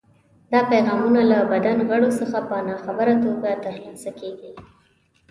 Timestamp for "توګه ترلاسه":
3.23-4.11